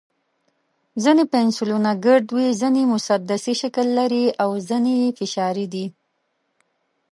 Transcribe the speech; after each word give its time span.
ځینې 1.03 1.23
پنسلونه 1.33 1.89
ګرد 2.05 2.27
وي، 2.35 2.47
ځینې 2.61 2.81
مسدسي 2.93 3.53
شکل 3.61 3.87
لري، 3.99 4.25
او 4.43 4.49
ځینې 4.67 4.93
یې 5.01 5.09
فشاري 5.19 5.65
دي. 5.73 5.85